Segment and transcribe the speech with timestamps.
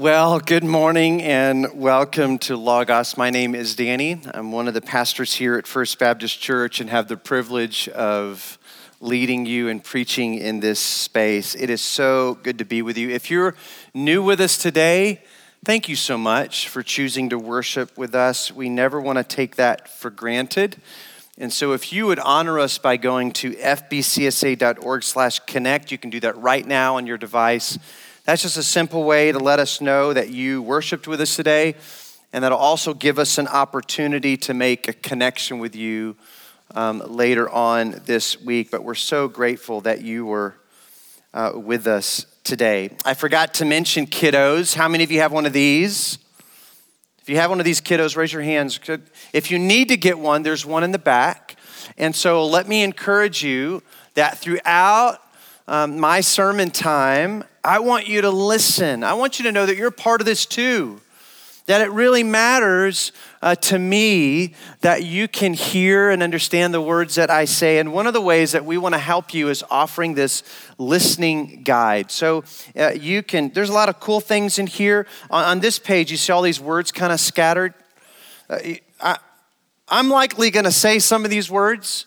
[0.00, 3.18] Well, good morning and welcome to Logos.
[3.18, 4.18] My name is Danny.
[4.32, 8.58] I'm one of the pastors here at First Baptist Church and have the privilege of
[9.02, 11.54] leading you and preaching in this space.
[11.54, 13.10] It is so good to be with you.
[13.10, 13.54] If you're
[13.92, 15.22] new with us today,
[15.66, 18.50] thank you so much for choosing to worship with us.
[18.50, 20.80] We never want to take that for granted.
[21.36, 26.38] And so if you would honor us by going to fbcsa.org/connect, you can do that
[26.38, 27.78] right now on your device
[28.30, 31.74] that's just a simple way to let us know that you worshiped with us today,
[32.32, 36.14] and that'll also give us an opportunity to make a connection with you
[36.76, 38.70] um, later on this week.
[38.70, 40.54] But we're so grateful that you were
[41.34, 42.96] uh, with us today.
[43.04, 44.76] I forgot to mention kiddos.
[44.76, 46.16] How many of you have one of these?
[47.20, 48.78] If you have one of these kiddos, raise your hands.
[49.32, 51.56] If you need to get one, there's one in the back.
[51.98, 53.82] And so let me encourage you
[54.14, 55.18] that throughout
[55.66, 59.04] um, my sermon time, I want you to listen.
[59.04, 61.00] I want you to know that you're part of this too.
[61.66, 63.12] That it really matters
[63.42, 67.78] uh, to me that you can hear and understand the words that I say.
[67.78, 70.42] And one of the ways that we want to help you is offering this
[70.78, 72.10] listening guide.
[72.10, 72.44] So
[72.76, 75.06] uh, you can, there's a lot of cool things in here.
[75.30, 77.74] On, on this page, you see all these words kind of scattered.
[78.48, 78.58] Uh,
[79.00, 79.18] I,
[79.86, 82.06] I'm likely going to say some of these words,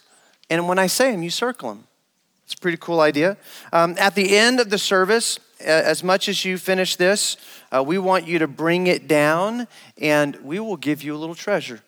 [0.50, 1.88] and when I say them, you circle them.
[2.54, 3.36] It's a pretty cool idea.
[3.72, 7.36] Um, at the end of the service, as much as you finish this,
[7.72, 11.34] uh, we want you to bring it down and we will give you a little
[11.34, 11.82] treasure.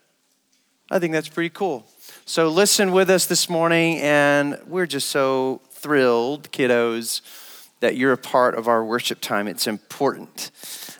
[0.90, 1.86] I think that's pretty cool.
[2.26, 7.22] So, listen with us this morning, and we're just so thrilled, kiddos,
[7.82, 9.48] that you're a part of our worship time.
[9.48, 10.50] It's important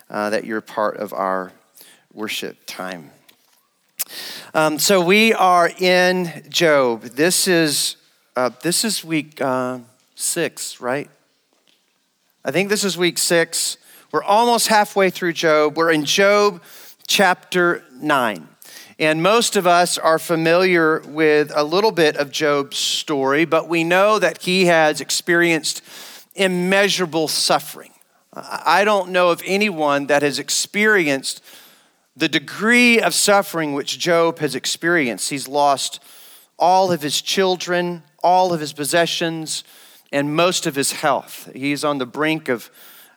[0.08, 1.50] uh, that you're a part of our
[2.14, 3.10] worship time.
[4.54, 7.02] Um, so, we are in Job.
[7.02, 7.96] This is
[8.36, 9.78] uh, this is week uh,
[10.14, 11.08] six, right?
[12.44, 13.78] I think this is week six.
[14.12, 15.76] We're almost halfway through Job.
[15.76, 16.62] We're in Job
[17.06, 18.48] chapter nine.
[18.98, 23.84] And most of us are familiar with a little bit of Job's story, but we
[23.84, 25.82] know that he has experienced
[26.34, 27.92] immeasurable suffering.
[28.32, 31.42] I don't know of anyone that has experienced
[32.16, 35.30] the degree of suffering which Job has experienced.
[35.30, 36.02] He's lost
[36.58, 39.64] all of his children, all of his possessions,
[40.12, 41.50] and most of his health.
[41.54, 42.70] He's on the brink of,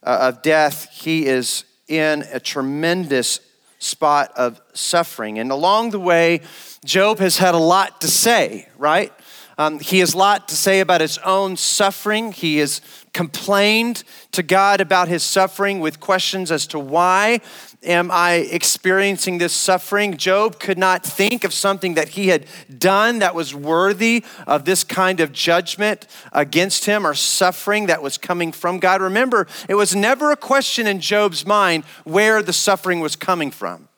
[0.04, 0.90] uh, of death.
[0.92, 3.40] He is in a tremendous
[3.80, 5.40] spot of suffering.
[5.40, 6.42] And along the way,
[6.84, 9.14] Job has had a lot to say, right?
[9.60, 12.32] Um, he has a lot to say about his own suffering.
[12.32, 12.80] He has
[13.12, 17.42] complained to God about his suffering with questions as to why
[17.84, 20.16] am I experiencing this suffering?
[20.16, 22.46] Job could not think of something that he had
[22.78, 28.18] done that was worthy of this kind of judgment against him or suffering that was
[28.18, 29.02] coming from God.
[29.02, 33.89] Remember, it was never a question in Job's mind where the suffering was coming from.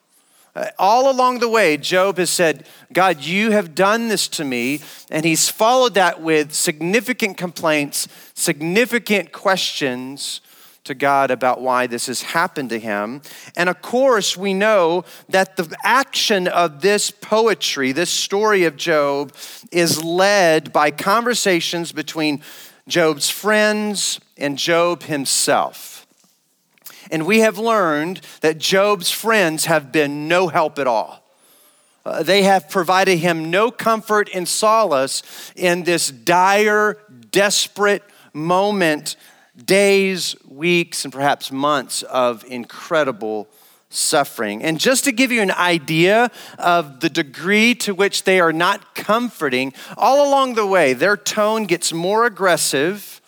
[0.53, 4.81] Uh, all along the way, Job has said, God, you have done this to me.
[5.09, 10.41] And he's followed that with significant complaints, significant questions
[10.84, 13.22] to God about why this has happened to him.
[13.55, 19.34] And of course, we know that the action of this poetry, this story of Job,
[19.72, 22.41] is led by conversations between
[22.87, 25.91] Job's friends and Job himself.
[27.11, 31.22] And we have learned that Job's friends have been no help at all.
[32.03, 35.22] Uh, they have provided him no comfort and solace
[35.55, 36.97] in this dire,
[37.29, 38.02] desperate
[38.34, 39.17] moment
[39.66, 43.47] days, weeks, and perhaps months of incredible
[43.90, 44.63] suffering.
[44.63, 48.96] And just to give you an idea of the degree to which they are not
[48.96, 53.21] comforting, all along the way, their tone gets more aggressive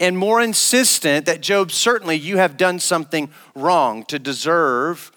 [0.00, 5.12] and more insistent that Job, certainly you have done something wrong to deserve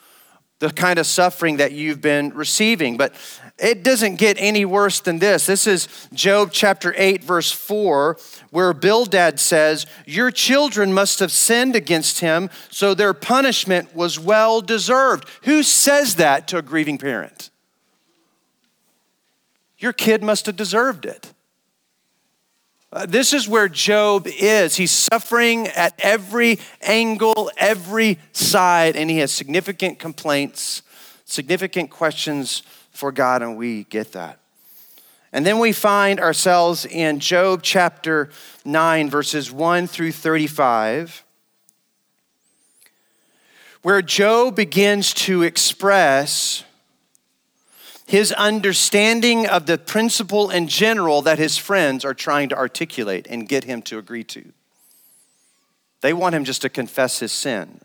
[0.60, 2.96] the kind of suffering that you've been receiving.
[2.96, 3.14] But
[3.58, 5.46] it doesn't get any worse than this.
[5.46, 8.18] This is Job chapter 8, verse 4,
[8.52, 14.62] where Bildad says, Your children must have sinned against him, so their punishment was well
[14.62, 15.28] deserved.
[15.44, 17.50] Who says that to a grieving parent?
[19.78, 21.33] Your kid must have deserved it.
[22.94, 24.76] Uh, this is where Job is.
[24.76, 30.84] He's suffering at every angle, every side, and he has significant complaints,
[31.26, 32.62] significant questions
[32.92, 34.38] for God, and we get that.
[35.32, 38.30] And then we find ourselves in Job chapter
[38.64, 41.24] 9, verses 1 through 35,
[43.82, 46.64] where Job begins to express
[48.06, 53.48] his understanding of the principle in general that his friends are trying to articulate and
[53.48, 54.52] get him to agree to.
[56.02, 57.80] They want him just to confess his sin.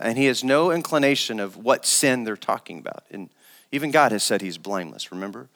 [0.00, 3.04] And he has no inclination of what sin they're talking about.
[3.10, 3.28] And
[3.72, 5.48] even God has said he's blameless, remember?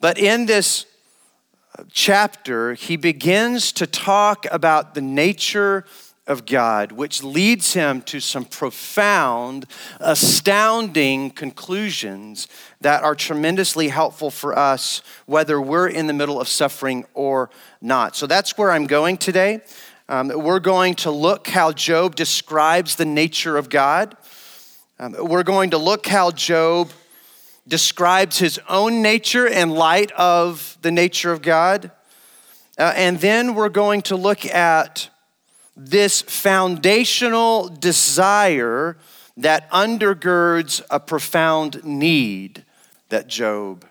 [0.00, 0.86] But in this
[1.78, 5.84] uh, chapter, he begins to talk about the nature
[6.26, 9.66] of God, which leads him to some profound,
[10.00, 12.48] astounding conclusions
[12.80, 17.50] that are tremendously helpful for us, whether we're in the middle of suffering or
[17.82, 18.16] not.
[18.16, 19.60] So that's where I'm going today.
[20.08, 24.16] Um, we're going to look how Job describes the nature of God.
[24.98, 26.90] Um, we're going to look how Job
[27.66, 31.90] describes his own nature in light of the nature of God.
[32.78, 35.08] Uh, and then we're going to look at
[35.76, 38.96] this foundational desire
[39.36, 42.64] that undergirds a profound need
[43.08, 43.84] that Job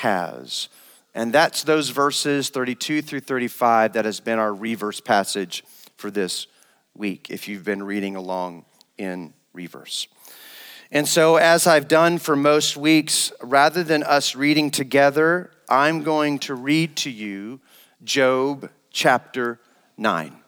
[0.00, 0.68] has.
[1.14, 5.62] And that's those verses 32 through 35 that has been our reverse passage
[5.96, 6.46] for this
[6.96, 8.64] week, if you've been reading along
[8.98, 10.08] in reverse.
[10.90, 16.38] And so, as I've done for most weeks, rather than us reading together, I'm going
[16.40, 17.60] to read to you
[18.04, 19.60] Job chapter
[19.96, 20.43] 9.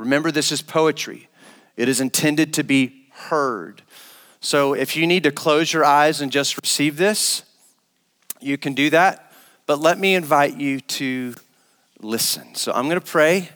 [0.00, 1.28] Remember, this is poetry,
[1.76, 3.82] it is intended to be heard.
[4.40, 7.42] So, if you need to close your eyes and just receive this,
[8.40, 9.30] you can do that.
[9.66, 11.34] But let me invite you to
[12.00, 12.54] listen.
[12.54, 13.50] So, I'm going to pray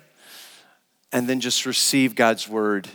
[1.12, 2.90] and then just receive God's word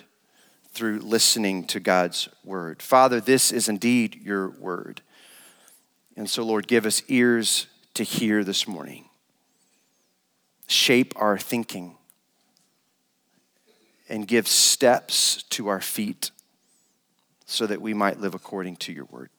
[0.72, 2.84] through listening to God's word.
[2.84, 5.02] Father, this is indeed your word.
[6.16, 9.06] And so, Lord, give us ears to hear this morning.
[10.68, 11.96] Shape our thinking
[14.10, 16.32] and give steps to our feet
[17.46, 19.30] so that we might live according to your word.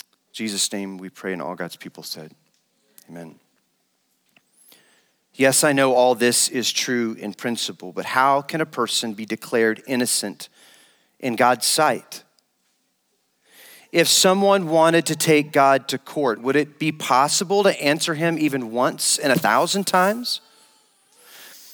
[0.00, 2.32] In Jesus' name we pray, and all God's people said,
[3.08, 3.36] Amen.
[5.34, 9.24] Yes, I know all this is true in principle, but how can a person be
[9.24, 10.48] declared innocent
[11.20, 12.24] in God's sight?
[13.92, 18.38] If someone wanted to take God to court, would it be possible to answer him
[18.38, 20.40] even once and a thousand times?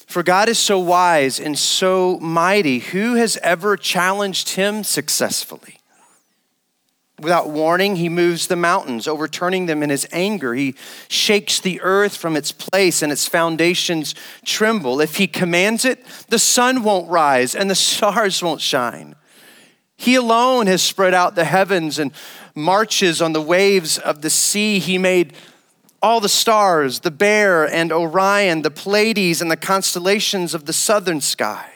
[0.07, 5.79] For God is so wise and so mighty, who has ever challenged him successfully?
[7.21, 10.53] Without warning, he moves the mountains, overturning them in his anger.
[10.53, 10.75] He
[11.09, 14.15] shakes the earth from its place and its foundations
[14.45, 15.01] tremble.
[15.01, 19.15] If he commands it, the sun won't rise and the stars won't shine.
[19.97, 22.13] He alone has spread out the heavens and
[22.55, 24.81] marches on the waves of the sea.
[24.81, 25.35] He made
[26.05, 31.23] all the stars, the bear and Orion, the Pleiades and the constellations of the southern
[31.23, 31.71] sky.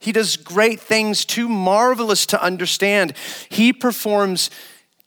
[0.00, 3.12] He does great things too marvelous to understand.
[3.50, 4.48] He performs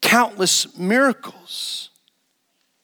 [0.02, 1.90] countless miracles.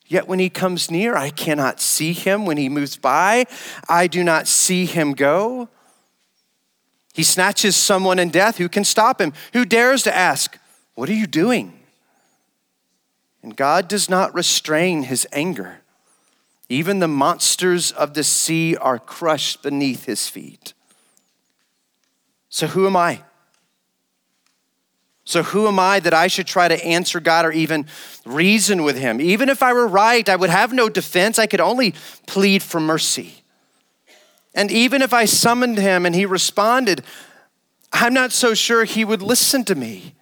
[0.07, 2.47] Yet when he comes near, I cannot see him.
[2.47, 3.45] When he moves by,
[3.88, 5.69] I do not see him go.
[7.13, 8.57] He snatches someone in death.
[8.57, 9.33] Who can stop him?
[9.53, 10.57] Who dares to ask,
[10.95, 11.75] What are you doing?
[13.46, 15.82] And God does not restrain his anger.
[16.68, 20.74] Even the monsters of the sea are crushed beneath his feet.
[22.50, 23.22] So who am I?
[25.25, 27.86] So who am I that I should try to answer God or even
[28.25, 29.22] reason with him?
[29.22, 31.38] Even if I were right, I would have no defense.
[31.38, 31.94] I could only
[32.25, 33.44] plead for mercy.
[34.56, 37.04] And even if I summoned him and he responded,
[37.94, 40.16] I'm not so sure he would listen to me.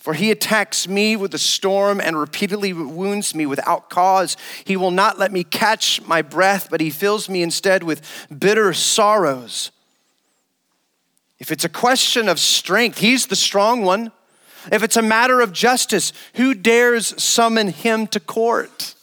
[0.00, 4.34] For he attacks me with a storm and repeatedly wounds me without cause.
[4.64, 8.00] He will not let me catch my breath, but he fills me instead with
[8.36, 9.70] bitter sorrows.
[11.38, 14.10] If it's a question of strength, he's the strong one.
[14.72, 18.94] If it's a matter of justice, who dares summon him to court?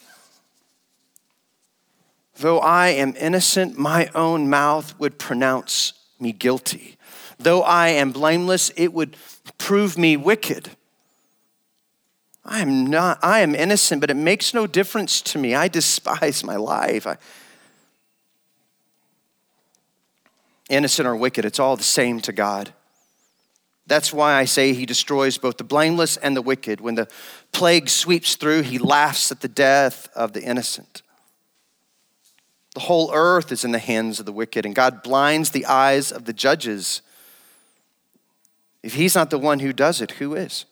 [2.38, 6.98] Though I am innocent, my own mouth would pronounce me guilty.
[7.38, 9.16] Though I am blameless, it would
[9.60, 10.72] prove me wicked.
[12.48, 15.54] I am not, I am innocent, but it makes no difference to me.
[15.54, 17.06] I despise my life.
[17.06, 17.18] I,
[20.70, 22.74] innocent or wicked, it's all the same to God.
[23.86, 26.80] That's why I say he destroys both the blameless and the wicked.
[26.82, 27.08] When the
[27.51, 31.01] plague sweeps through, he laughs at the death of the innocent.
[32.74, 36.12] The whole earth is in the hands of the wicked, and God blinds the eyes
[36.12, 37.01] of the judges.
[38.84, 40.66] If he's not the one who does it, who is?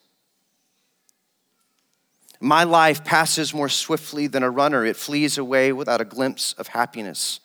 [2.39, 6.67] My life passes more swiftly than a runner, it flees away without a glimpse of
[6.67, 7.39] happiness.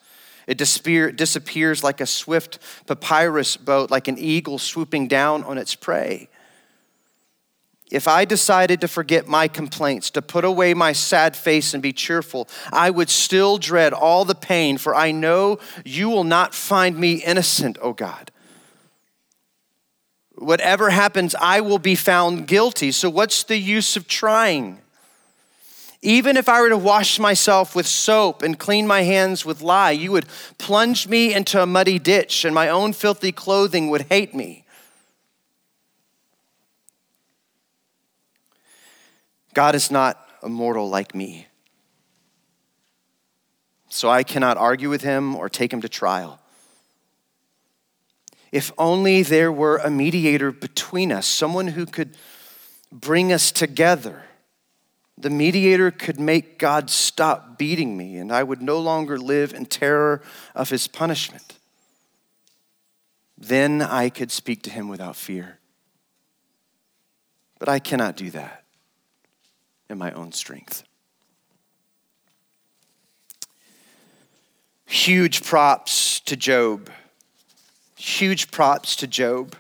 [0.47, 6.29] It disappears like a swift papyrus boat, like an eagle swooping down on its prey.
[7.91, 11.93] If I decided to forget my complaints, to put away my sad face and be
[11.93, 16.97] cheerful, I would still dread all the pain, for I know you will not find
[16.97, 18.31] me innocent, O God.
[20.41, 22.93] Whatever happens, I will be found guilty.
[22.93, 24.79] So, what's the use of trying?
[26.01, 29.91] Even if I were to wash myself with soap and clean my hands with lye,
[29.91, 30.25] you would
[30.57, 34.65] plunge me into a muddy ditch, and my own filthy clothing would hate me.
[39.53, 41.49] God is not a mortal like me.
[43.91, 46.41] So I cannot argue with him or take him to trial.
[48.53, 52.17] If only there were a mediator between us, someone who could
[52.91, 54.25] bring us together
[55.21, 59.67] the mediator could make God stop beating me, and I would no longer live in
[59.67, 60.23] terror
[60.55, 61.59] of his punishment.
[63.37, 65.59] Then I could speak to him without fear.
[67.59, 68.65] But I cannot do that
[69.91, 70.85] in my own strength.
[74.87, 76.91] Huge props to Job.
[78.01, 79.55] Huge props to Job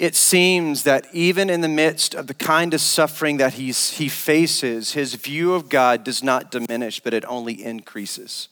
[0.00, 4.08] it seems that even in the midst of the kind of suffering that he's, he
[4.08, 8.48] faces, his view of God does not diminish, but it only increases.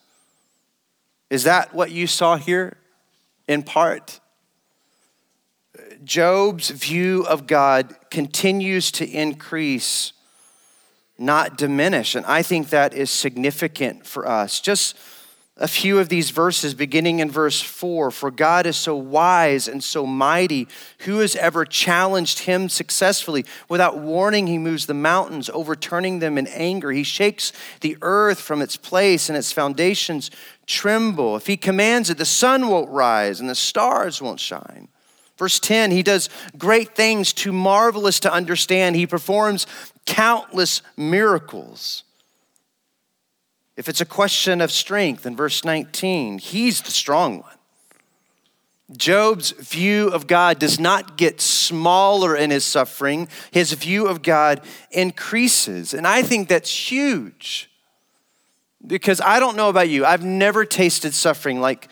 [1.31, 2.77] Is that what you saw here?
[3.49, 4.21] In part.
[6.05, 10.13] Job's view of God continues to increase,
[11.17, 12.15] not diminish.
[12.15, 14.61] And I think that is significant for us.
[14.61, 14.99] Just
[15.61, 19.83] a few of these verses, beginning in verse 4 For God is so wise and
[19.83, 20.69] so mighty,
[21.01, 23.45] who has ever challenged him successfully?
[23.69, 26.93] Without warning, he moves the mountains, overturning them in anger.
[26.93, 30.31] He shakes the earth from its place, and its foundations
[30.67, 31.37] tremble.
[31.37, 34.89] If he commands it, the sun won't rise and the stars won't shine.
[35.37, 38.97] Verse 10, he does great things too marvelous to understand.
[38.97, 39.67] He performs
[40.05, 42.03] countless miracles.
[43.79, 47.55] If it's a question of strength in verse 19, he's the strong one.
[48.97, 54.63] Job's view of God does not get smaller in his suffering, his view of God
[54.91, 55.95] increases.
[55.95, 57.71] And I think that's huge
[58.85, 61.89] because I don't know about you, I've never tasted suffering like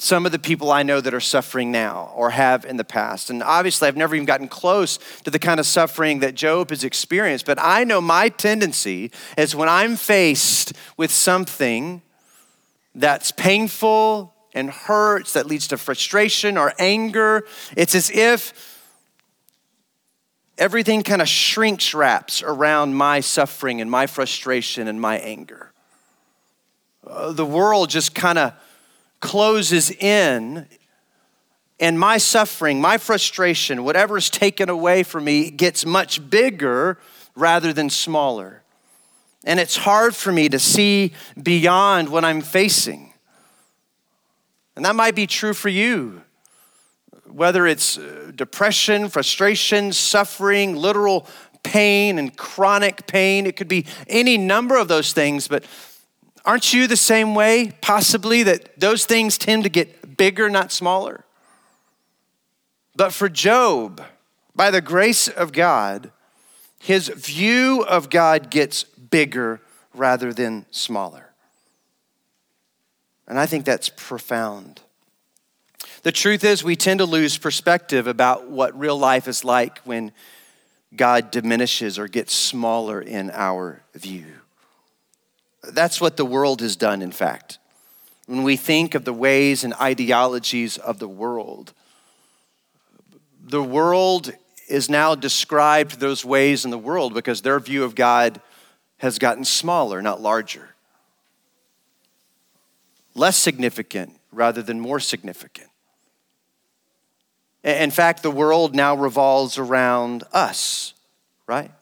[0.00, 3.28] some of the people I know that are suffering now or have in the past.
[3.28, 6.84] And obviously, I've never even gotten close to the kind of suffering that Job has
[6.84, 7.44] experienced.
[7.44, 12.00] But I know my tendency is when I'm faced with something
[12.94, 17.44] that's painful and hurts, that leads to frustration or anger,
[17.76, 18.88] it's as if
[20.56, 25.72] everything kind of shrinks wraps around my suffering and my frustration and my anger.
[27.06, 28.54] Uh, the world just kind of
[29.20, 30.66] closes in
[31.80, 36.98] and my suffering, my frustration, whatever is taken away from me gets much bigger
[37.34, 38.62] rather than smaller.
[39.44, 43.14] And it's hard for me to see beyond what I'm facing.
[44.76, 46.22] And that might be true for you.
[47.26, 51.26] Whether it's uh, depression, frustration, suffering, literal
[51.62, 55.64] pain, and chronic pain, it could be any number of those things, but
[56.44, 61.24] Aren't you the same way, possibly, that those things tend to get bigger, not smaller?
[62.96, 64.02] But for Job,
[64.54, 66.10] by the grace of God,
[66.80, 69.60] his view of God gets bigger
[69.94, 71.30] rather than smaller.
[73.28, 74.80] And I think that's profound.
[76.02, 80.12] The truth is, we tend to lose perspective about what real life is like when
[80.96, 84.39] God diminishes or gets smaller in our view.
[85.62, 87.58] That's what the world has done, in fact.
[88.30, 91.72] when we think of the ways and ideologies of the world.
[93.42, 94.30] The world
[94.68, 98.40] is now described those ways in the world because their view of God
[98.98, 100.76] has gotten smaller, not larger.
[103.16, 105.66] Less significant rather than more significant.
[107.64, 110.94] In fact, the world now revolves around us,
[111.48, 111.72] right?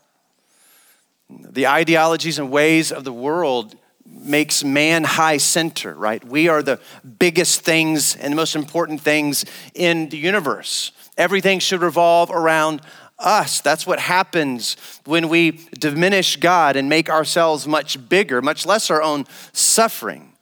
[1.30, 6.24] The ideologies and ways of the world makes man high center, right?
[6.24, 6.80] We are the
[7.18, 9.44] biggest things and the most important things
[9.74, 10.92] in the universe.
[11.16, 12.80] Everything should revolve around
[13.18, 13.60] us.
[13.60, 19.02] That's what happens when we diminish God and make ourselves much bigger, much less our
[19.02, 20.32] own suffering.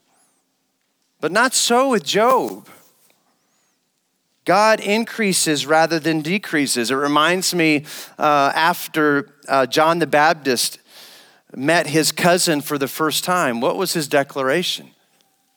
[1.20, 2.68] But not so with Job.
[4.46, 6.90] God increases rather than decreases.
[6.90, 7.84] It reminds me
[8.16, 10.78] uh, after uh, John the Baptist
[11.54, 14.90] met his cousin for the first time, what was his declaration?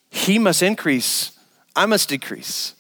[0.10, 1.38] He must increase,
[1.76, 2.74] I must decrease.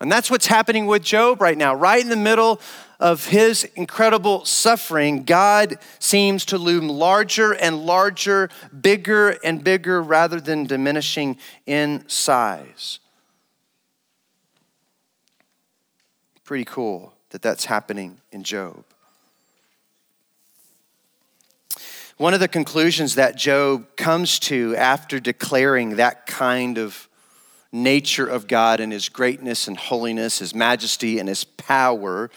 [0.00, 1.74] And that's what's happening with Job right now.
[1.74, 2.60] Right in the middle
[2.98, 10.40] of his incredible suffering, God seems to loom larger and larger, bigger and bigger, rather
[10.40, 12.99] than diminishing in size.
[16.50, 18.84] Pretty cool that that's happening in Job.
[22.16, 27.08] One of the conclusions that Job comes to after declaring that kind of
[27.70, 32.32] nature of God and his greatness and holiness, his majesty and his power,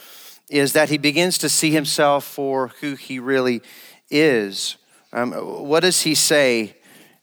[0.48, 3.64] is that he begins to see himself for who he really
[4.12, 4.78] is.
[5.12, 6.76] Um, what does he say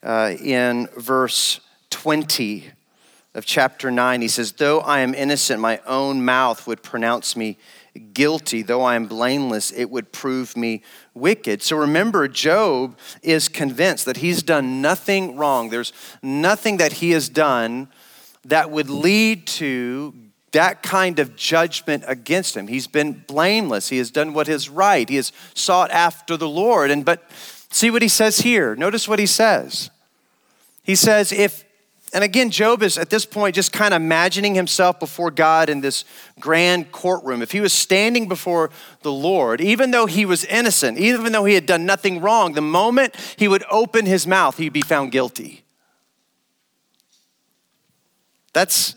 [0.02, 2.72] uh, in verse 20
[3.34, 4.22] of chapter 9?
[4.22, 7.58] He says, Though I am innocent, my own mouth would pronounce me
[8.12, 8.62] guilty.
[8.62, 10.82] Though I am blameless, it would prove me
[11.14, 11.62] wicked.
[11.62, 15.70] So remember, Job is convinced that he's done nothing wrong.
[15.70, 17.88] There's nothing that he has done
[18.44, 20.14] that would lead to
[20.52, 22.66] that kind of judgment against him.
[22.66, 23.88] He's been blameless.
[23.88, 25.08] He has done what is right.
[25.08, 26.90] He has sought after the Lord.
[26.90, 27.30] And but
[27.70, 28.74] see what he says here.
[28.74, 29.90] Notice what he says.
[30.82, 31.64] He says, if
[32.12, 35.80] and again, Job is at this point just kind of imagining himself before God in
[35.80, 36.04] this
[36.40, 37.40] grand courtroom.
[37.40, 38.70] If he was standing before
[39.02, 42.60] the Lord, even though he was innocent, even though he had done nothing wrong, the
[42.60, 45.64] moment he would open his mouth, he'd be found guilty.
[48.52, 48.96] That's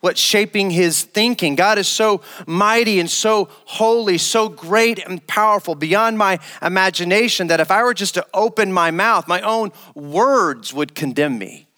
[0.00, 1.54] what's shaping his thinking.
[1.54, 7.60] God is so mighty and so holy, so great and powerful beyond my imagination that
[7.60, 11.68] if I were just to open my mouth, my own words would condemn me.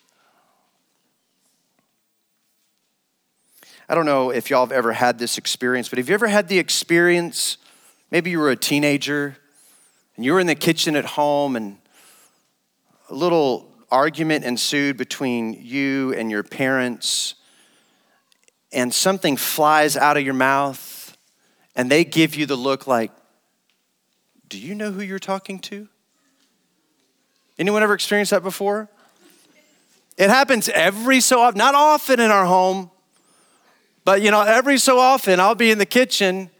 [3.92, 6.48] I don't know if y'all have ever had this experience, but have you ever had
[6.48, 7.58] the experience?
[8.10, 9.36] Maybe you were a teenager
[10.16, 11.76] and you were in the kitchen at home and
[13.10, 17.34] a little argument ensued between you and your parents,
[18.72, 21.14] and something flies out of your mouth,
[21.76, 23.10] and they give you the look like,
[24.48, 25.86] Do you know who you're talking to?
[27.58, 28.88] Anyone ever experienced that before?
[30.16, 32.90] It happens every so often, not often in our home,
[34.04, 36.50] but you know, every so often I'll be in the kitchen.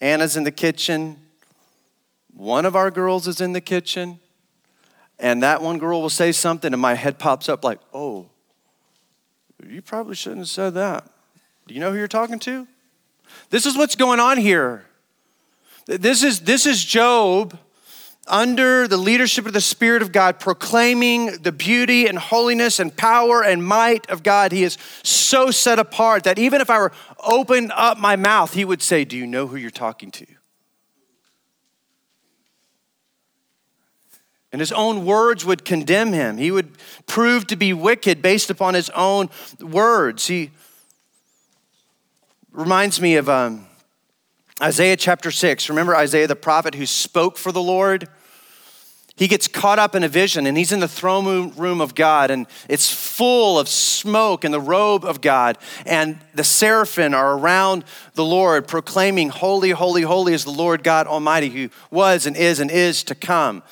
[0.00, 1.16] Anna's in the kitchen.
[2.34, 4.20] One of our girls is in the kitchen
[5.18, 8.28] and that one girl will say something, and my head pops up like, oh,
[9.66, 11.10] you probably shouldn't have said that.
[11.66, 12.66] Do you know who you're talking to?
[13.50, 14.84] This is what's going on here.
[15.86, 17.58] This is, this is Job
[18.28, 23.42] under the leadership of the Spirit of God, proclaiming the beauty and holiness and power
[23.42, 24.52] and might of God.
[24.52, 26.92] He is so set apart that even if I were
[27.24, 30.26] open up my mouth, he would say, Do you know who you're talking to?
[34.50, 36.38] And his own words would condemn him.
[36.38, 39.28] He would prove to be wicked based upon his own
[39.60, 40.26] words.
[40.26, 40.50] He
[42.50, 43.66] reminds me of um,
[44.60, 45.68] Isaiah chapter 6.
[45.68, 48.08] Remember Isaiah the prophet who spoke for the Lord?
[49.18, 52.30] He gets caught up in a vision and he's in the throne room of God
[52.30, 55.58] and it's full of smoke and the robe of God.
[55.84, 61.08] And the seraphim are around the Lord proclaiming, Holy, holy, holy is the Lord God
[61.08, 63.64] Almighty who was and is and is to come.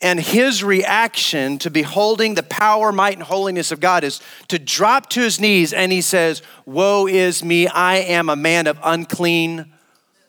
[0.00, 5.10] And his reaction to beholding the power, might, and holiness of God is to drop
[5.10, 9.70] to his knees and he says, Woe is me, I am a man of unclean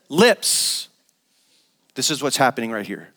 [0.09, 0.89] lips.
[1.95, 3.13] This is what's happening right here.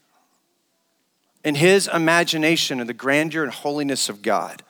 [1.45, 4.63] In his imagination of the grandeur and holiness of God,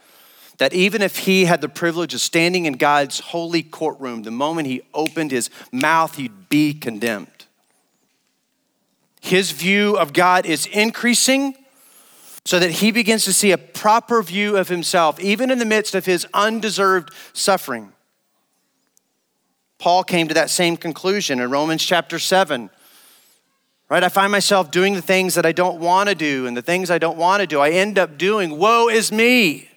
[0.58, 4.68] that even if he had the privilege of standing in God's holy courtroom, the moment
[4.68, 7.46] he opened his mouth, he'd be condemned.
[9.20, 11.54] His view of God is increasing
[12.44, 15.94] so that he begins to see a proper view of himself, even in the midst
[15.94, 17.92] of his undeserved suffering.
[19.78, 22.70] Paul came to that same conclusion in Romans chapter 7.
[23.92, 24.02] Right?
[24.02, 26.90] I find myself doing the things that I don't want to do, and the things
[26.90, 28.56] I don't want to do, I end up doing.
[28.56, 29.68] Woe is me!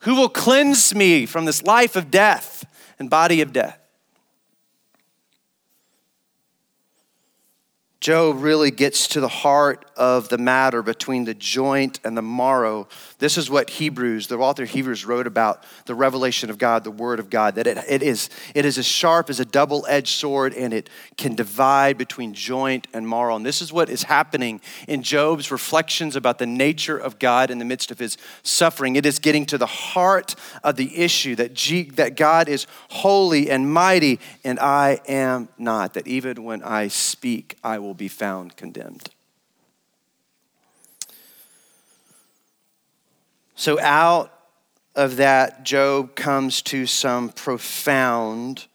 [0.00, 2.64] Who will cleanse me from this life of death
[2.98, 3.78] and body of death?
[8.02, 12.88] Job really gets to the heart of the matter between the joint and the marrow.
[13.20, 16.90] This is what Hebrews, the author of Hebrews, wrote about the revelation of God, the
[16.90, 20.08] Word of God, that it, it, is, it is as sharp as a double edged
[20.08, 23.36] sword and it can divide between joint and marrow.
[23.36, 27.60] And this is what is happening in Job's reflections about the nature of God in
[27.60, 28.96] the midst of his suffering.
[28.96, 30.34] It is getting to the heart
[30.64, 35.94] of the issue that, G, that God is holy and mighty and I am not,
[35.94, 39.10] that even when I speak, I will will be found condemned.
[43.54, 44.32] So, out
[44.94, 48.66] of that, Job comes to some profound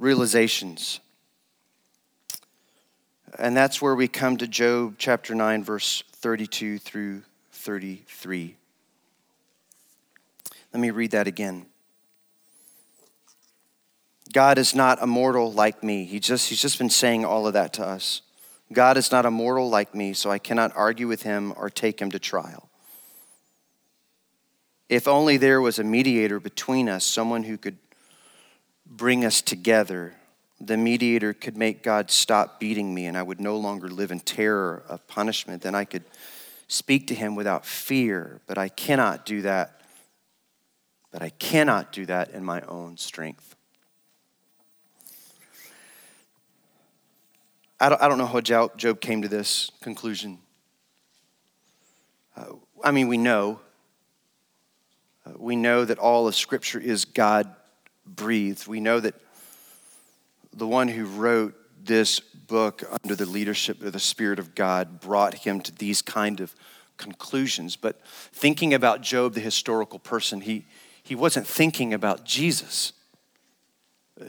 [0.00, 0.98] realizations.
[3.38, 8.56] And that's where we come to Job chapter 9, verse 32 through 33.
[10.72, 11.66] Let me read that again.
[14.36, 16.04] God is not a mortal like me.
[16.04, 18.20] He just, he's just been saying all of that to us.
[18.70, 22.02] God is not a mortal like me, so I cannot argue with him or take
[22.02, 22.68] him to trial.
[24.90, 27.78] If only there was a mediator between us, someone who could
[28.84, 30.12] bring us together,
[30.60, 34.20] the mediator could make God stop beating me and I would no longer live in
[34.20, 35.62] terror of punishment.
[35.62, 36.04] Then I could
[36.68, 39.80] speak to him without fear, but I cannot do that.
[41.10, 43.55] But I cannot do that in my own strength.
[47.78, 50.38] I don't, I don't know how Job came to this conclusion.
[52.34, 53.60] Uh, I mean, we know.
[55.26, 57.54] Uh, we know that all of Scripture is God
[58.06, 58.66] breathed.
[58.66, 59.14] We know that
[60.54, 65.34] the one who wrote this book under the leadership of the Spirit of God brought
[65.34, 66.54] him to these kind of
[66.96, 67.76] conclusions.
[67.76, 68.00] But
[68.32, 70.64] thinking about Job, the historical person, he,
[71.02, 72.94] he wasn't thinking about Jesus.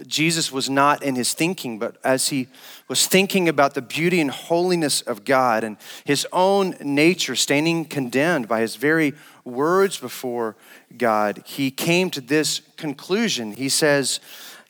[0.05, 2.47] Jesus was not in his thinking, but as he
[2.89, 8.49] was thinking about the beauty and holiness of God and his own nature standing condemned
[8.49, 9.13] by his very
[9.45, 10.57] words before
[10.97, 13.53] God, he came to this conclusion.
[13.53, 14.19] He says,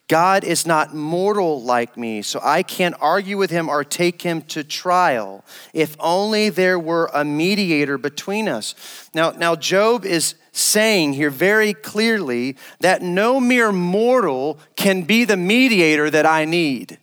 [0.07, 4.41] God is not mortal like me, so I can't argue with him or take him
[4.43, 5.43] to trial.
[5.73, 8.73] If only there were a mediator between us.
[9.13, 15.35] Now, now Job is saying here very clearly that no mere mortal can be the
[15.35, 16.97] mediator that I need.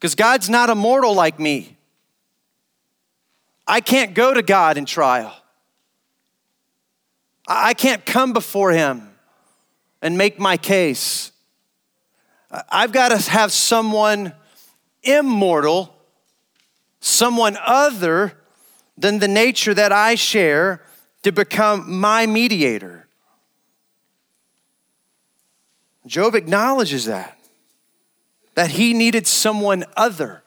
[0.00, 1.76] Because God's not a mortal like me.
[3.66, 5.34] I can't go to God in trial.
[7.46, 9.05] I can't come before Him
[10.02, 11.32] and make my case.
[12.70, 14.32] I've got to have someone
[15.02, 15.94] immortal,
[17.00, 18.32] someone other
[18.96, 20.82] than the nature that I share
[21.22, 23.08] to become my mediator.
[26.06, 27.36] Job acknowledges that,
[28.54, 30.42] that he needed someone other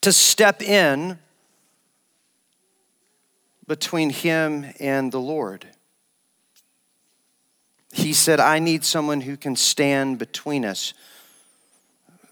[0.00, 1.18] to step in
[3.66, 5.66] between him and the Lord.
[7.92, 10.94] He said, I need someone who can stand between us.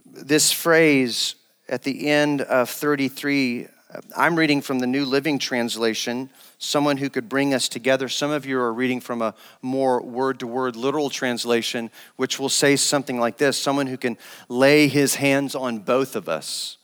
[0.07, 1.35] This phrase
[1.68, 7.11] at the end of 33, uh, I'm reading from the New Living Translation someone who
[7.11, 8.09] could bring us together.
[8.09, 12.49] Some of you are reading from a more word to word literal translation, which will
[12.49, 14.16] say something like this someone who can
[14.49, 16.79] lay his hands on both of us.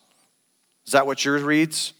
[0.86, 1.94] Is that what yours reads?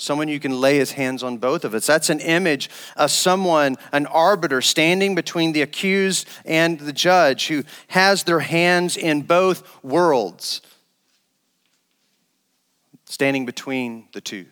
[0.00, 1.84] Someone you can lay his hands on both of us.
[1.84, 7.64] That's an image of someone, an arbiter, standing between the accused and the judge who
[7.88, 10.62] has their hands in both worlds,
[13.06, 14.46] standing between the two.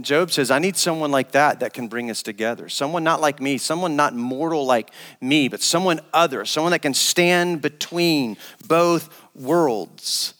[0.00, 2.70] Job says, I need someone like that that can bring us together.
[2.70, 6.94] Someone not like me, someone not mortal like me, but someone other, someone that can
[6.94, 10.32] stand between both worlds.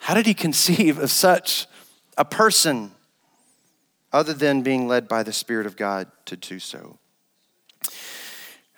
[0.00, 1.66] How did he conceive of such
[2.16, 2.92] a person
[4.12, 6.98] other than being led by the Spirit of God to do so?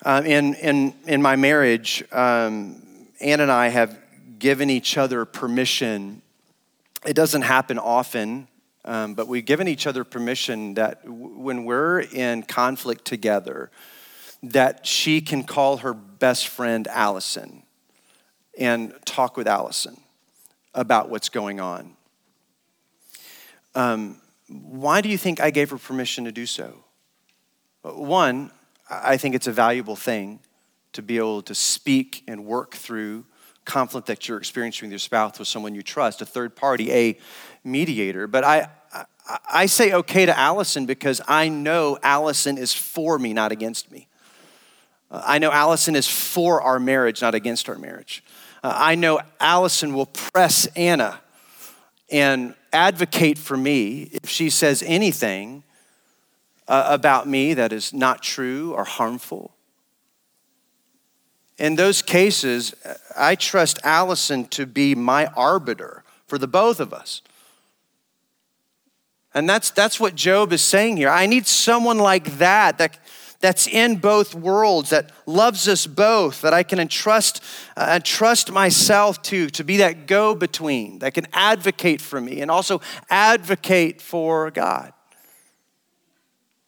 [0.04, 2.82] Um, in, in, in my marriage, um,
[3.20, 3.96] Ann and I have
[4.38, 6.22] given each other permission
[7.04, 8.46] it doesn't happen often,
[8.84, 13.70] um, but we've given each other permission that w- when we're in conflict together,
[14.42, 17.62] that she can call her best friend Allison.
[18.58, 19.96] and talk with Allison
[20.74, 21.96] about what's going on.
[23.74, 26.84] Um, why do you think I gave her permission to do so?
[27.82, 28.50] One,
[28.90, 30.40] I think it's a valuable thing
[30.92, 33.24] to be able to speak and work through
[33.64, 37.18] conflict that you're experiencing with your spouse with someone you trust, a third party, a
[37.64, 38.26] mediator.
[38.26, 43.32] But I, I, I say okay to Allison because I know Allison is for me,
[43.32, 44.08] not against me.
[45.10, 48.24] Uh, I know Allison is for our marriage, not against our marriage.
[48.62, 51.20] Uh, I know Allison will press Anna
[52.10, 55.62] and advocate for me if she says anything
[56.68, 59.54] uh, about me that is not true or harmful.
[61.58, 62.74] In those cases,
[63.16, 67.22] I trust Allison to be my arbiter for the both of us.
[69.34, 71.08] And that's, that's what Job is saying here.
[71.08, 72.98] I need someone like that, that
[73.42, 77.42] that's in both worlds, that loves us both, that I can entrust,
[77.76, 82.50] uh, trust myself to, to be that go between, that can advocate for me and
[82.50, 84.92] also advocate for God.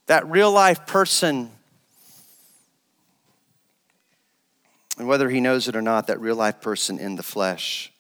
[0.07, 1.51] That real life person,
[4.99, 7.93] and whether he knows it or not, that real life person in the flesh.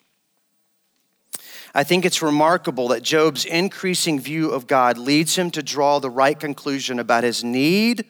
[1.76, 6.10] I think it's remarkable that Job's increasing view of God leads him to draw the
[6.10, 8.04] right conclusion about his need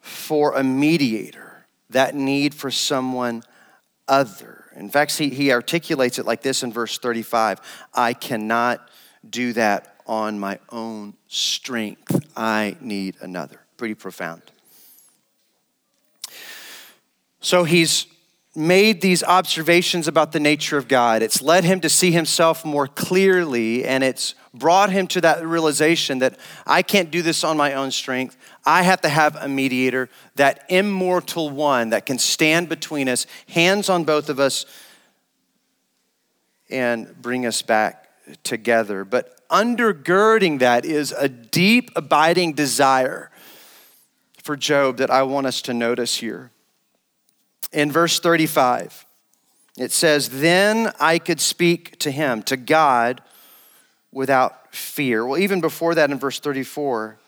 [0.00, 3.42] for a mediator, that need for someone
[4.08, 4.64] other.
[4.76, 7.60] In fact, he, he articulates it like this in verse 35
[7.94, 8.88] I cannot
[9.28, 12.26] do that on my own strength.
[12.36, 13.60] I need another.
[13.76, 14.42] Pretty profound.
[17.40, 18.06] So he's
[18.54, 21.22] made these observations about the nature of God.
[21.22, 26.18] It's led him to see himself more clearly, and it's brought him to that realization
[26.18, 26.36] that
[26.66, 28.36] I can't do this on my own strength.
[28.64, 33.88] I have to have a mediator, that immortal one that can stand between us, hands
[33.88, 34.66] on both of us,
[36.68, 38.08] and bring us back
[38.42, 39.04] together.
[39.04, 43.30] But undergirding that is a deep, abiding desire
[44.42, 46.50] for Job that I want us to notice here
[47.72, 49.06] in verse 35,
[49.78, 53.22] it says, Then I could speak to him, to God,
[54.12, 55.24] without fear.
[55.24, 57.18] Well, even before that, in verse 34,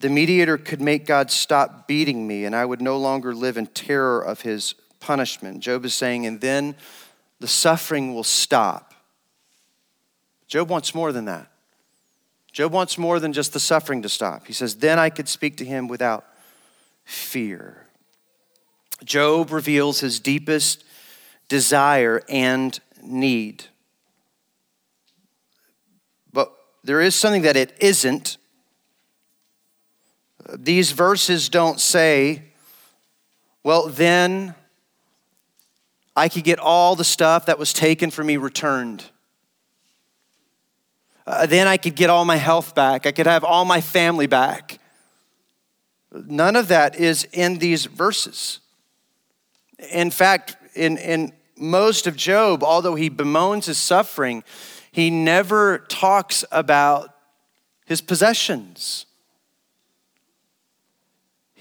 [0.00, 3.66] the mediator could make God stop beating me, and I would no longer live in
[3.66, 5.60] terror of his punishment.
[5.60, 6.74] Job is saying, and then
[7.40, 8.94] the suffering will stop.
[10.48, 11.50] Job wants more than that.
[12.52, 14.46] Job wants more than just the suffering to stop.
[14.46, 16.26] He says, Then I could speak to him without
[17.04, 17.86] fear.
[19.04, 20.84] Job reveals his deepest
[21.48, 23.64] desire and need.
[26.32, 26.52] But
[26.84, 28.36] there is something that it isn't.
[30.54, 32.42] These verses don't say,
[33.62, 34.54] well, then
[36.14, 39.04] I could get all the stuff that was taken from me returned.
[41.26, 43.06] Uh, then I could get all my health back.
[43.06, 44.78] I could have all my family back.
[46.12, 48.60] None of that is in these verses.
[49.90, 54.44] In fact, in, in most of Job, although he bemoans his suffering,
[54.90, 57.14] he never talks about
[57.86, 59.06] his possessions.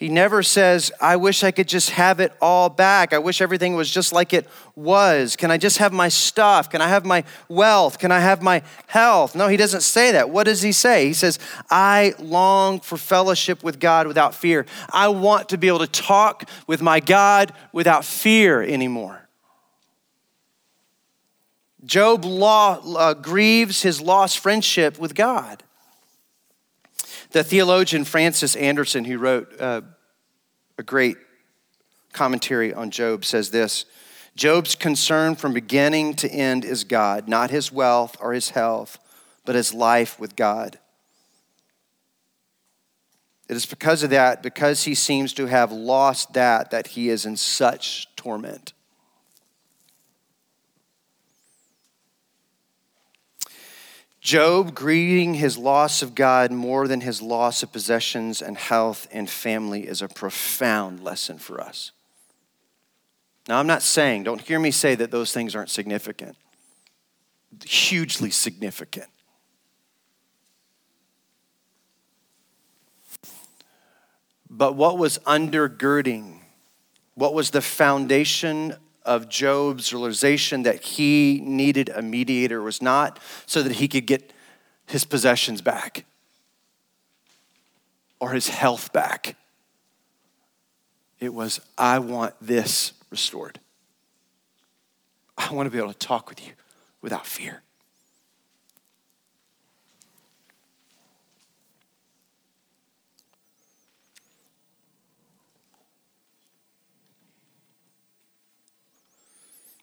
[0.01, 3.13] He never says, I wish I could just have it all back.
[3.13, 5.35] I wish everything was just like it was.
[5.35, 6.71] Can I just have my stuff?
[6.71, 7.99] Can I have my wealth?
[7.99, 9.35] Can I have my health?
[9.35, 10.31] No, he doesn't say that.
[10.31, 11.05] What does he say?
[11.05, 11.37] He says,
[11.69, 14.65] I long for fellowship with God without fear.
[14.91, 19.29] I want to be able to talk with my God without fear anymore.
[21.85, 25.61] Job law, uh, grieves his lost friendship with God.
[27.31, 29.81] The theologian Francis Andersen, who wrote uh,
[30.77, 31.17] a great
[32.11, 33.85] commentary on Job, says this
[34.35, 38.99] Job's concern from beginning to end is God, not his wealth or his health,
[39.45, 40.77] but his life with God.
[43.47, 47.25] It is because of that, because he seems to have lost that, that he is
[47.25, 48.73] in such torment.
[54.21, 59.27] Job grieving his loss of God more than his loss of possessions and health and
[59.27, 61.91] family is a profound lesson for us.
[63.47, 66.37] Now, I'm not saying, don't hear me say that those things aren't significant,
[67.65, 69.07] hugely significant.
[74.47, 76.41] But what was undergirding,
[77.15, 83.63] what was the foundation of Job's realization that he needed a mediator was not so
[83.63, 84.33] that he could get
[84.85, 86.05] his possessions back
[88.19, 89.35] or his health back.
[91.19, 93.59] It was, I want this restored.
[95.37, 96.53] I want to be able to talk with you
[97.01, 97.63] without fear.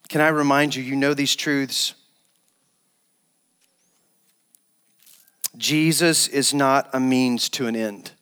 [0.09, 1.95] Can I remind you, you know these truths?
[5.57, 8.13] Jesus is not a means to an end.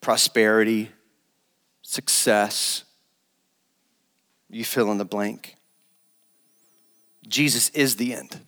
[0.00, 0.90] Prosperity,
[1.82, 2.84] success,
[4.48, 5.56] you fill in the blank.
[7.28, 8.40] Jesus is the end.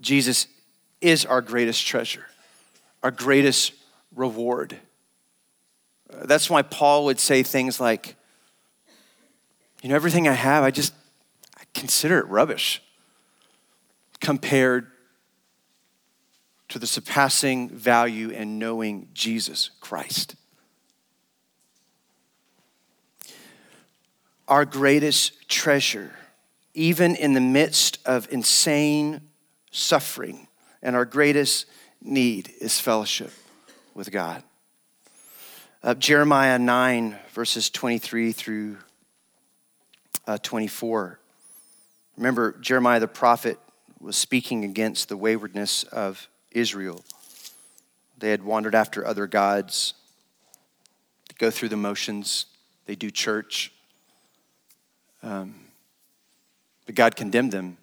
[0.00, 0.48] Jesus
[1.00, 2.26] is our greatest treasure,
[3.02, 3.72] our greatest
[4.14, 4.78] reward.
[6.10, 8.16] That's why Paul would say things like,
[9.82, 10.94] you know, everything I have, I just
[11.58, 12.82] I consider it rubbish
[14.20, 14.90] compared
[16.68, 20.34] to the surpassing value in knowing Jesus Christ.
[24.48, 26.12] Our greatest treasure,
[26.74, 29.20] even in the midst of insane
[29.70, 30.48] suffering,
[30.82, 31.66] and our greatest
[32.02, 33.32] need is fellowship
[33.94, 34.42] with God.
[35.84, 38.78] Uh, Jeremiah 9, verses 23 through
[40.26, 41.20] uh, 24.
[42.16, 43.58] Remember, Jeremiah the prophet
[44.00, 47.04] was speaking against the waywardness of Israel.
[48.16, 49.92] They had wandered after other gods,
[51.28, 52.46] they go through the motions,
[52.86, 53.70] they do church.
[55.22, 55.54] Um,
[56.86, 57.76] but God condemned them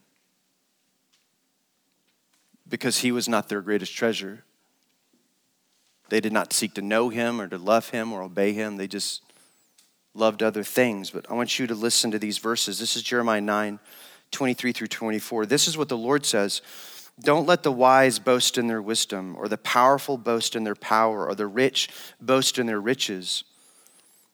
[2.68, 4.44] because He was not their greatest treasure.
[6.12, 8.76] They did not seek to know Him or to love Him or obey Him.
[8.76, 9.24] They just
[10.14, 11.10] loved other things.
[11.10, 12.78] But I want you to listen to these verses.
[12.78, 13.80] This is Jeremiah 9
[14.32, 15.46] 23 through 24.
[15.46, 16.62] This is what the Lord says
[17.22, 21.26] Don't let the wise boast in their wisdom, or the powerful boast in their power,
[21.26, 21.88] or the rich
[22.20, 23.46] boast in their riches.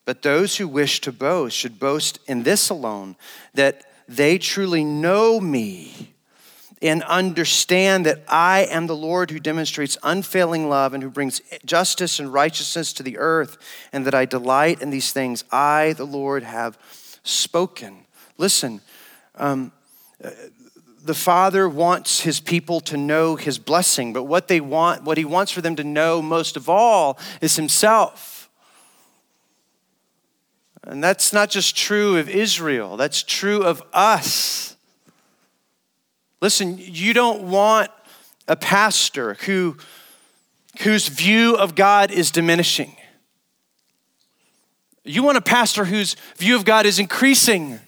[0.04, 3.18] But those who wish to boast should boast in this alone
[3.54, 6.16] that they truly know me
[6.82, 12.20] and understand that I am the Lord who demonstrates unfailing love and who brings justice
[12.20, 13.58] and righteousness to the earth,
[13.92, 15.44] and that I delight in these things.
[15.52, 16.78] I, the Lord, have
[17.24, 18.06] spoken.
[18.38, 18.82] Listen,
[19.36, 19.72] um,
[21.04, 25.26] the Father wants his people to know his blessing, but what they want, what he
[25.26, 28.50] wants for them to know most of all is himself.
[30.84, 34.77] And that's not just true of Israel, that's true of us.
[36.48, 37.92] Listen, you don't want
[38.48, 39.76] a pastor who,
[40.80, 42.96] whose view of God is diminishing.
[45.04, 47.82] You want a pastor whose view of God is increasing.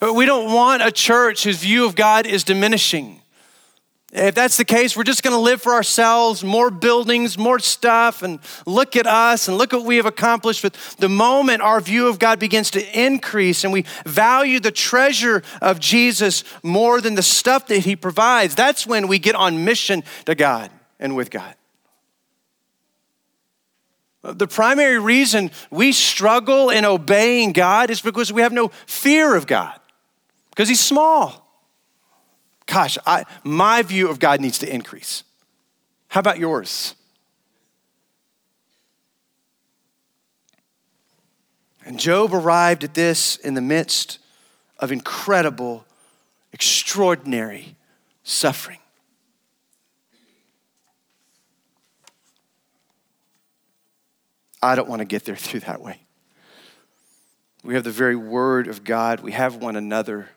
[0.00, 3.17] We don't want a church whose view of God is diminishing.
[4.10, 8.22] If that's the case, we're just going to live for ourselves, more buildings, more stuff,
[8.22, 10.62] and look at us and look at what we have accomplished.
[10.62, 15.42] But the moment our view of God begins to increase and we value the treasure
[15.60, 20.02] of Jesus more than the stuff that he provides, that's when we get on mission
[20.24, 21.54] to God and with God.
[24.22, 29.46] The primary reason we struggle in obeying God is because we have no fear of
[29.46, 29.78] God
[30.50, 31.47] because he's small.
[32.68, 35.24] Gosh, I, my view of God needs to increase.
[36.08, 36.94] How about yours?
[41.84, 44.18] And Job arrived at this in the midst
[44.78, 45.86] of incredible,
[46.52, 47.74] extraordinary
[48.22, 48.78] suffering.
[54.62, 56.02] I don't want to get there through that way.
[57.64, 60.28] We have the very word of God, we have one another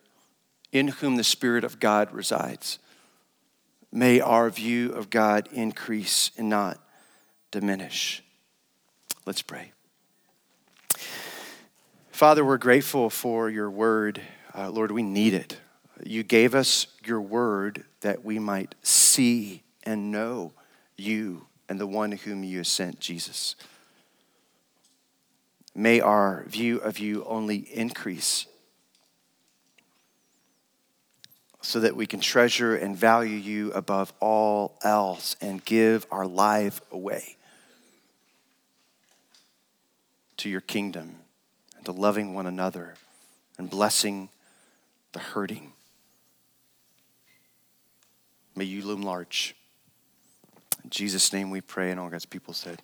[0.71, 2.79] in whom the Spirit of God resides.
[3.91, 6.79] May our view of God increase and not
[7.51, 8.23] diminish.
[9.25, 9.73] Let's pray.
[12.11, 14.21] Father, we're grateful for your word.
[14.55, 15.57] Uh, Lord, we need it.
[16.03, 20.53] You gave us your word that we might see and know
[20.97, 23.55] you and the one whom you sent, Jesus.
[25.73, 28.45] May our view of you only increase
[31.61, 36.81] so that we can treasure and value you above all else and give our life
[36.91, 37.37] away
[40.37, 41.17] to your kingdom
[41.77, 42.95] and to loving one another
[43.57, 44.29] and blessing
[45.11, 45.71] the hurting.
[48.55, 49.55] May you loom large.
[50.83, 52.81] In Jesus' name we pray, and all God's people said,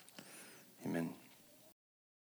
[0.86, 1.10] Amen.